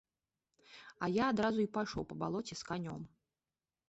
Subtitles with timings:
[1.07, 3.05] А я адразу і пайшоў па балоце з канём.